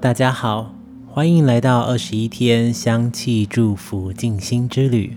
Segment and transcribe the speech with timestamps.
[0.00, 0.74] 大家好，
[1.06, 5.14] 欢迎来到二十一天香气祝福静心之旅。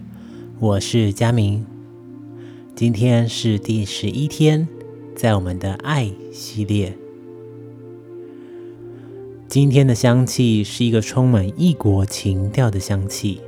[0.60, 1.66] 我是佳明，
[2.76, 4.68] 今天是第十一天，
[5.16, 6.94] 在我们的爱系列。
[9.48, 13.40] 今天的香气是一个充满异国情调的香气。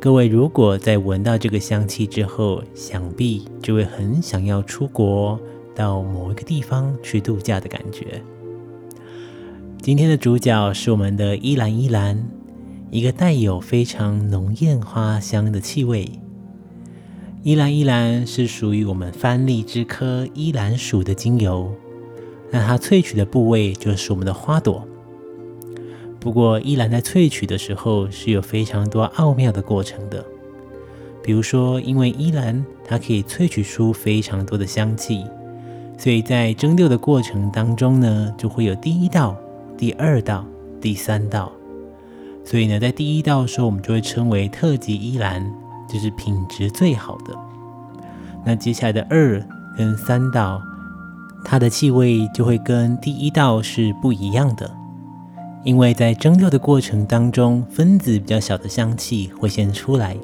[0.00, 5.38] 各位如果在闻到这个香气之后，想必就会很想要出国
[5.74, 8.22] 到某一个地方去度假的感觉。
[9.82, 12.22] 今天的主角是我们的依兰依兰，
[12.90, 16.06] 一个带有非常浓艳花香的气味。
[17.42, 21.72] 依兰依兰是属于我们番荔枝科依兰属的精油，
[22.50, 24.86] 那它萃取的部位就是我们的花朵。
[26.20, 30.22] 不过依兰在萃取的时候是有非常多奥妙的过程的，
[31.22, 35.24] 比如说，因为依兰它可以萃取出非常多的香气，
[35.96, 39.34] 所以在蒸馏的过程当中呢，就会有第一道。
[39.80, 40.44] 第二道、
[40.78, 41.50] 第三道，
[42.44, 45.42] 所以呢，在第一道的时候，我们就会称为特级依兰，
[45.88, 47.34] 就是品质最好的。
[48.44, 49.42] 那接下来的二
[49.78, 50.60] 跟三道，
[51.42, 54.70] 它的气味就会跟第一道是不一样的，
[55.64, 60.14] 因为在蒸馏的过程当中，分子比较小的香气会先出来，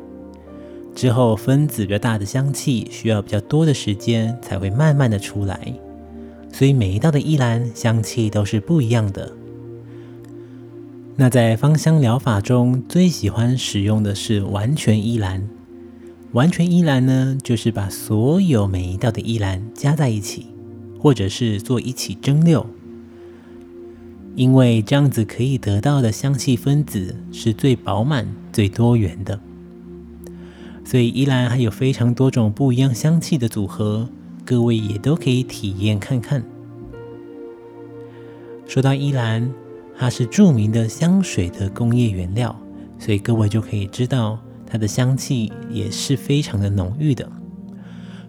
[0.95, 5.59] 之后分子比较大的香气需要比较多的时间才会慢慢的出来，
[6.53, 9.33] 所以每一道的依兰香气都是不一样的。
[11.19, 15.48] 那在芳香疗法中，最喜欢使用的是完全依兰。
[16.33, 20.48] 完全依兰呢，就是把所有每一道的依兰加在一起，
[21.00, 22.67] 或者是做一起蒸馏，
[24.34, 29.41] 因为这样子可以得到的香气分子是最饱满、最多元的。
[30.84, 34.06] 所以依兰还有非常多种不一样香气的组合，
[34.44, 36.44] 各位也都可以体验看看。
[38.66, 39.50] 说到依兰。
[39.99, 42.55] 它是著名的香水的工业原料，
[42.99, 47.31] 所以各位就可以知道它的香气也是非常的浓郁的。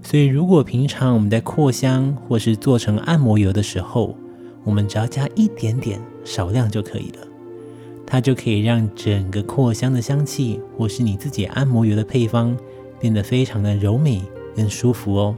[0.02, 4.16] 所以如果平常我们在扩香或是做成按摩油的时候，
[4.64, 7.28] 我们只要加一点点少量就可以了，
[8.06, 12.58] 它就可以让整个扩香的香气或是你自己按摩油的配方
[13.00, 14.22] 变得非常的柔美
[14.56, 15.36] 跟舒服哦。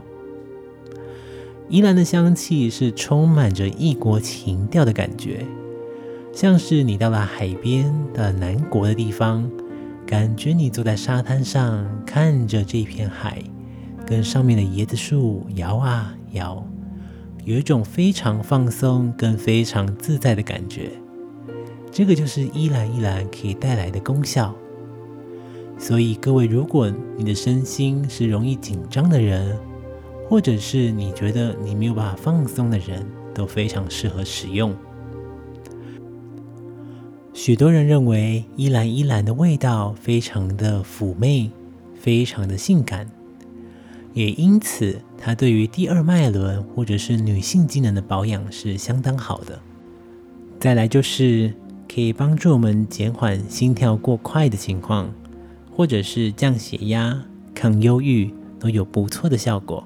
[1.68, 5.44] 依兰的香气是充满着异国情调的感觉。
[6.32, 9.50] 像是你到了海边的南国的地方，
[10.06, 13.42] 感觉你坐在沙滩上，看着这片海，
[14.06, 16.64] 跟上面的椰子树摇啊摇，
[17.44, 20.90] 有一种非常放松跟非常自在的感觉。
[21.90, 24.54] 这个就是依兰依兰可以带来的功效。
[25.76, 29.58] 所以各位，如果你的身心是容易紧张的人，
[30.28, 33.04] 或者是你觉得你没有办法放松的人，
[33.34, 34.74] 都非常适合使用。
[37.42, 41.50] 许多人认为依兰依兰的味道非常的妩媚，
[41.98, 43.08] 非常的性感，
[44.12, 49.58] 也因此它对于第二脉轮或者是女性机能的保养是相当好的。
[50.58, 51.54] 再来就是
[51.90, 55.10] 可以帮助我们减缓心跳过快的情况，
[55.74, 57.24] 或者是降血压、
[57.54, 59.82] 抗忧郁都有不错的效果。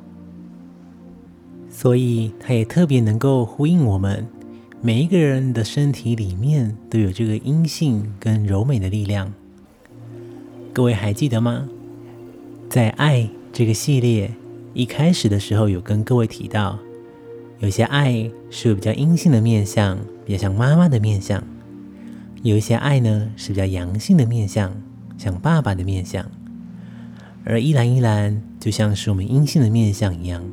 [1.70, 4.26] 所以它也特别能够呼应我们。
[4.86, 9.32] 每一个人的身体里面都有这个阴性跟柔美的力量，
[10.74, 11.66] 各位还记得吗？
[12.68, 14.30] 在爱这个系列
[14.74, 16.78] 一开始的时候，有跟各位提到，
[17.60, 21.40] 有些爱是比较阴性的面相，比较像妈妈的面相；
[22.42, 24.70] 有一些爱呢是比较阳性的面相，
[25.16, 26.30] 像爸爸的面相。
[27.42, 30.44] 而依兰依兰就像是我们阴性的面相一样，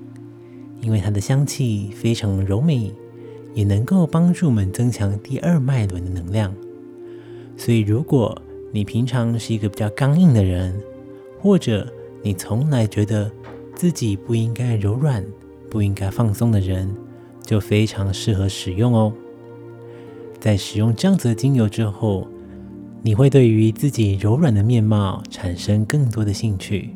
[0.80, 2.94] 因为它的香气非常柔美。
[3.54, 6.54] 也能够帮助我们增强第二脉轮的能量。
[7.58, 8.40] 所以，如果
[8.72, 10.74] 你平常是一个比较刚硬的人，
[11.40, 11.88] 或者
[12.24, 13.32] 你从来觉得
[13.76, 15.24] 自己不应该柔软、
[15.70, 16.96] 不应该放松的人，
[17.44, 19.14] 就非常适合使用哦。
[20.40, 22.28] 在使用这样子的精油之后，
[23.04, 26.92] 你会对于自己柔软的面貌产生更多的兴趣。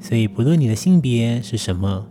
[0.00, 2.06] 所以，不论你的性别是什么，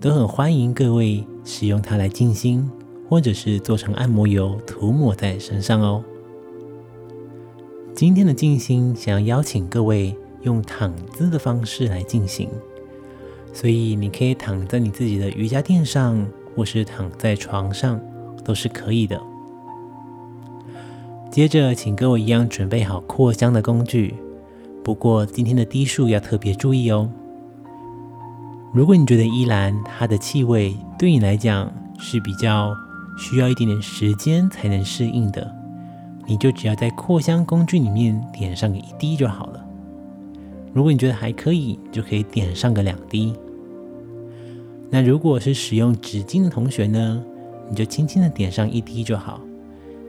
[0.00, 2.70] 都很欢迎各位使用它来静心。
[3.10, 6.04] 或者是做成按摩油涂抹在身上哦。
[7.92, 12.48] 今天的静心想要邀请各位用躺姿的方式来进行，
[13.52, 16.24] 所以你可以躺在你自己的瑜伽垫上，
[16.54, 18.00] 或是躺在床上，
[18.44, 19.20] 都是可以的。
[21.32, 24.14] 接着，请跟我一样准备好扩香的工具，
[24.84, 27.10] 不过今天的低数要特别注意哦。
[28.72, 32.72] 如果你觉得依兰它的气味对你来讲是比较
[33.20, 35.54] 需要一点点时间才能适应的，
[36.26, 39.62] 你就只要在扩香工具里面点上个一滴就好了。
[40.72, 43.34] 如果你觉得还可以，就可以点上个两滴。
[44.88, 47.22] 那如果是使用纸巾的同学呢，
[47.68, 49.38] 你就轻轻的点上一滴就好。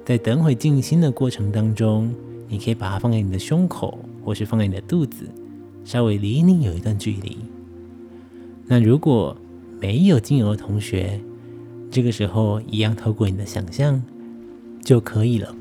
[0.06, 2.12] 在等会静心的过程当中，
[2.48, 5.30] 你可以把它放在你的胸口，或是放在你的肚子，
[5.84, 7.38] 稍微离你有一段距离。
[8.66, 9.36] 那如果
[9.82, 11.20] 没有精油的同学，
[11.92, 14.02] 这个时候一样透过你的想象
[14.82, 15.54] 就可以了。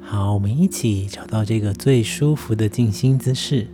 [0.00, 3.66] 好，我们一起找到这个最舒服的静心姿势，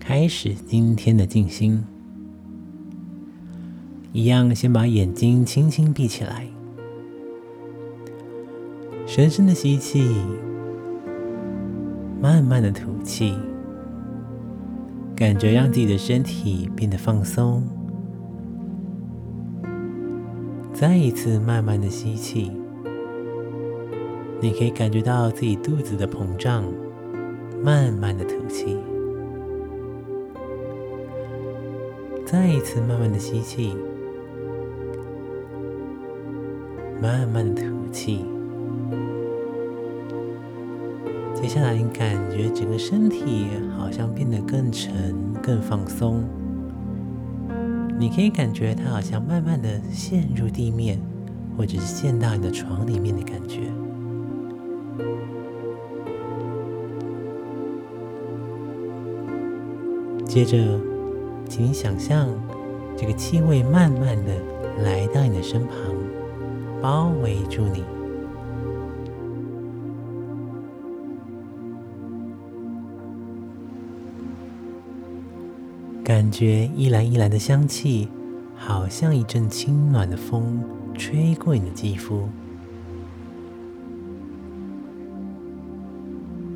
[0.00, 1.84] 开始今天的静心。
[4.14, 6.46] 一样，先把眼睛轻轻闭起来，
[9.06, 10.06] 深深的吸气，
[12.20, 13.34] 慢慢的吐气，
[15.14, 17.62] 感觉让自己的身体变得放松。
[20.82, 22.50] 再一次慢慢的吸气，
[24.40, 26.64] 你可以感觉到自己肚子的膨胀，
[27.62, 28.76] 慢慢的吐气。
[32.26, 33.76] 再一次慢慢的吸气。
[37.00, 38.24] 慢慢的吐气，
[41.32, 43.46] 接下来你感觉整个身体
[43.78, 46.24] 好像变得更沉、更放松。
[48.02, 50.98] 你可以感觉它好像慢慢的陷入地面，
[51.56, 53.60] 或者是陷到你的床里面的感觉。
[60.26, 60.58] 接着，
[61.48, 62.28] 请你想象
[62.96, 64.34] 这个气味慢慢的
[64.82, 65.76] 来到你的身旁。
[66.80, 67.84] 包围住你，
[76.14, 78.06] 感觉一蓝一蓝的香气，
[78.54, 80.62] 好像一阵清暖的风
[80.94, 82.28] 吹过你的肌肤。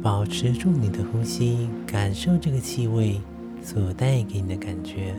[0.03, 3.19] 保持住你的呼吸，感受这个气味
[3.63, 5.15] 所带给你的感觉。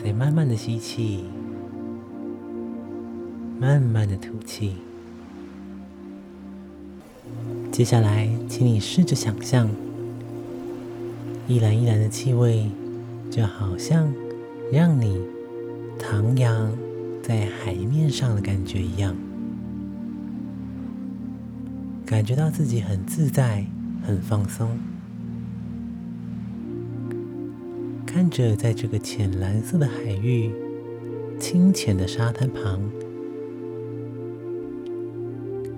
[0.00, 1.24] 再慢慢的吸气，
[3.58, 4.76] 慢慢的吐气。
[7.72, 9.68] 接下来，请你试着想象，
[11.46, 12.70] 一蓝一蓝的气味，
[13.30, 14.10] 就好像
[14.72, 15.20] 让你
[15.98, 16.70] 徜徉
[17.22, 19.14] 在海面上的感觉一样，
[22.06, 23.66] 感觉到自己很自在，
[24.06, 24.78] 很放松。
[28.06, 30.50] 看着在这个浅蓝色的海域、
[31.38, 32.80] 清浅的沙滩旁，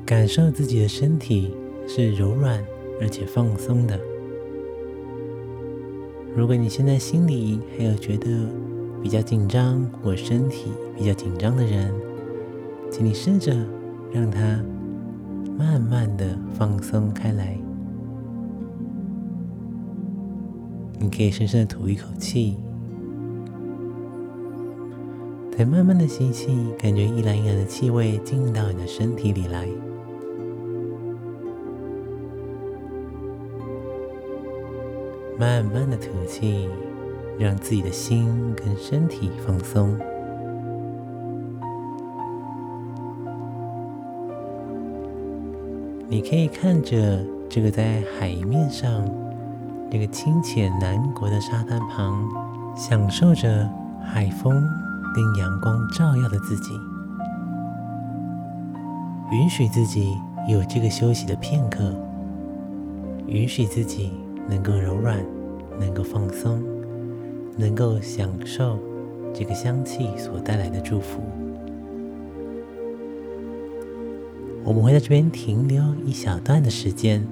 [0.05, 1.53] 感受自己的身体
[1.89, 2.65] 是柔软
[3.01, 3.99] 而且放松的。
[6.37, 8.29] 如果你现在心里还有觉得
[9.03, 11.91] 比较紧张或身体比较紧张的人，
[12.91, 13.57] 请你试着
[14.13, 14.63] 让它
[15.57, 17.57] 慢慢的放松开来。
[20.99, 22.59] 你可以深深的吐一口气，
[25.57, 29.67] 再慢慢的吸气，感觉一蓝一蓝的气味进到你的身体里来。
[35.39, 36.69] 慢慢的吐气，
[37.39, 39.97] 让自己的心跟身体放松。
[46.09, 49.09] 你可以看着这个在海面上。
[49.89, 52.29] 这个清浅南国的沙滩旁，
[52.77, 53.71] 享受着
[54.03, 54.53] 海风
[55.15, 56.75] 跟阳光照耀的自己，
[59.31, 61.95] 允许自己有这个休息的片刻，
[63.29, 64.13] 允许自己
[64.49, 65.25] 能够柔软，
[65.79, 66.63] 能够放松，
[67.57, 68.79] 能够享受
[69.35, 71.21] 这个香气所带来的祝福。
[74.65, 77.27] 我们会在这边停留一小段的时间。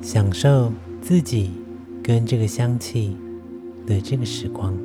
[0.00, 1.52] 享受自己
[2.02, 3.16] 跟这个香气
[3.86, 4.76] 的这个时光。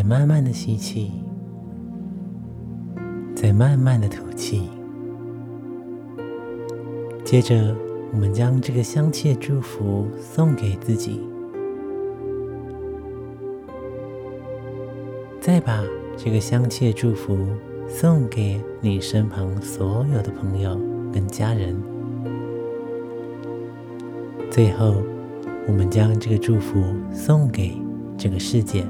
[0.00, 1.12] 再慢慢的吸气，
[3.34, 4.70] 再慢慢的吐气。
[7.22, 7.76] 接着，
[8.10, 11.20] 我们将这个香气的祝福送给自己，
[15.38, 15.84] 再把
[16.16, 17.36] 这个香气的祝福
[17.86, 20.80] 送给你身旁所有的朋友
[21.12, 21.76] 跟家人。
[24.50, 24.94] 最后，
[25.68, 27.76] 我们将这个祝福送给
[28.16, 28.82] 这个世界。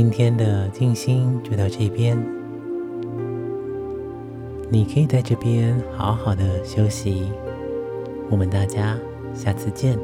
[0.00, 2.16] 今天的静心就到这边。
[4.70, 7.30] 你可以在这边好好的休息，
[8.30, 8.96] 我们大家
[9.34, 9.98] 下次见。